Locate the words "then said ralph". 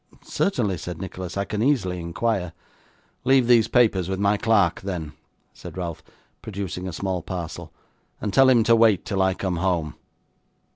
4.81-6.01